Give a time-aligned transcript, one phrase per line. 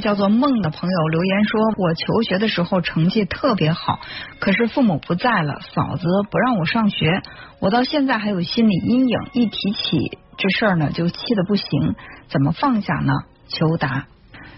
[0.00, 4.00] 叫做梦的朋友留言说：“我求学的时候成绩特别好，
[4.38, 7.22] 可是父母不在了，嫂子不让我上学，
[7.60, 11.94] 我到现在还有心理阴影，一提起这事儿呢就气得不行，
[12.28, 13.12] 怎么放下呢？
[13.48, 14.06] 求答。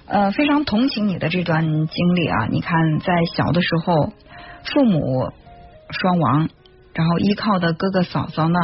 [0.06, 2.46] 呃，非常同情你的这段经历啊！
[2.50, 4.12] 你看，在小的时候，
[4.64, 5.32] 父母
[5.90, 6.48] 双亡，
[6.94, 8.58] 然后依靠的哥哥嫂嫂呢。”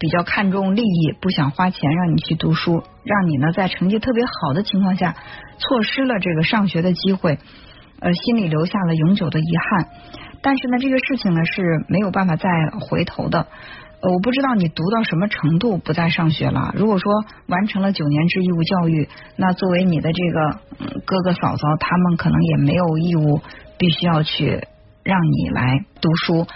[0.00, 5.14] 比较看重利益，不想花钱让你去读书，让你呢在成绩特别好的情况下
[5.58, 7.38] 错失了这个上学的机会，
[8.00, 9.88] 呃，心里留下了永久的遗憾。
[10.40, 12.48] 但是呢，这个事情呢是没有办法再
[12.80, 13.40] 回头的。
[14.00, 16.72] 呃，我不知道你读到什么程度不再上学了。
[16.74, 17.12] 如果说
[17.46, 19.06] 完成了九年制义务教育，
[19.36, 20.60] 那作为你的这个
[21.04, 23.42] 哥哥嫂嫂，他们可能也没有义务
[23.76, 24.66] 必须要去
[25.04, 26.46] 让你来读书。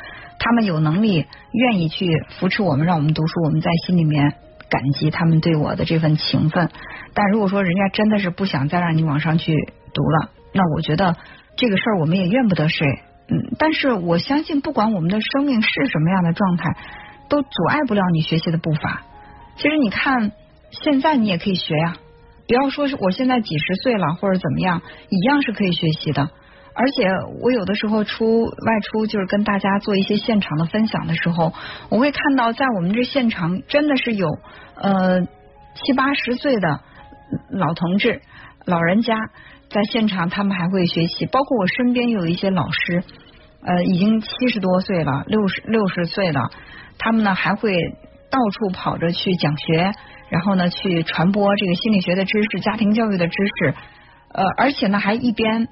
[0.44, 2.06] 他们有能力，愿意去
[2.38, 4.34] 扶持我们，让我们读书，我们在心里面
[4.68, 6.68] 感激他们对我的这份情分。
[7.14, 9.54] 但如果说人家真的是不想再让你往上去
[9.94, 11.16] 读了，那我觉得
[11.56, 12.86] 这个事儿我们也怨不得谁。
[13.26, 16.76] 嗯，但是我相信，不管我们的生命是什么样的状态，
[17.30, 19.00] 都阻碍不了你学习的步伐。
[19.56, 20.30] 其实你看，
[20.72, 21.96] 现在你也可以学呀，
[22.46, 26.28] 不要说是我现在几十岁了或者怎么样，一样是可以学习的。
[26.76, 27.08] 而且
[27.40, 31.52] 我有的时候出外出，就是跟大家做一些现场的分享的时候，
[31.88, 34.28] 我会看到在我们这现场真的是有
[34.74, 36.80] 呃七八十岁的
[37.50, 38.22] 老同志、
[38.64, 39.14] 老人家
[39.70, 41.26] 在现场，他们还会学习。
[41.26, 43.04] 包括我身边有一些老师，
[43.62, 46.50] 呃，已经七十多岁了，六十六十岁了，
[46.98, 47.72] 他们呢还会
[48.30, 49.92] 到处跑着去讲学，
[50.28, 53.74] 然后呢去传播这个心理学的知识、家庭教育的知识，
[54.32, 55.68] 呃，而且呢还一边。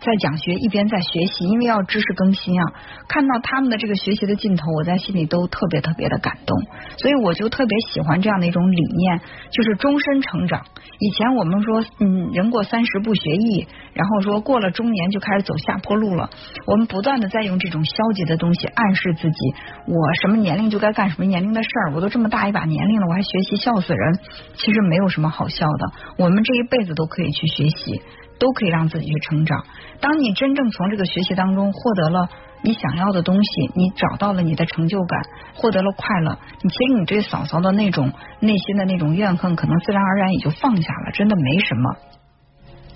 [0.00, 2.64] 在讲学一边在学习，因为要知识更新啊。
[3.08, 6.56] 看到他们的这个学习的劲头，我在心里都特别特别的感动。
[6.98, 10.64] 所以我就特别喜欢这样的一种理念，就是终身成长。
[11.00, 16.28] 以前我们说，嗯，人过三十不学艺，然后说过了中年就开始走下坡路了。
[16.66, 19.54] 我们不断的在用这种消极的东西暗示自己，
[19.86, 21.94] 我什么年龄就该干什么年龄的事儿。
[21.94, 24.18] 我都这么大一把年龄了，我还学习，笑死人。
[24.54, 28.02] 其实没有什么好笑的，我们这一辈子都可以去学习。
[28.38, 29.64] 都可以让自己去成长。
[30.00, 32.28] 当你真正从这个学习当中获得了
[32.62, 35.22] 你想要的东西，你找到了你的成就感，
[35.54, 41.96] 获得了快乐，你其实你对嫂嫂的那种内心的那种怨恨，可能自然而然也就放下了，真的没什么。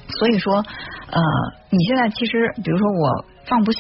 [0.09, 1.23] 所以说，呃，
[1.71, 3.79] 你现在其实，比如说我放不下，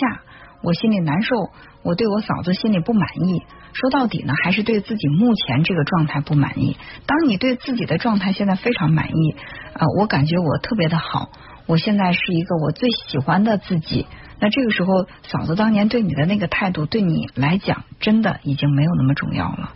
[0.62, 1.34] 我心里难受，
[1.82, 3.42] 我对我嫂子心里不满意。
[3.74, 6.76] 说到底呢，还是对自己目前这个状态不满意。
[7.06, 9.36] 当你对自己的状态现在非常满意，
[9.72, 11.30] 啊，我感觉我特别的好，
[11.72, 14.06] 我现在是一个我最喜欢的自己。
[14.38, 19.72] 那这个时候，嫂子当年对你的那个态度，对你来讲，真的已经没有那么重要了。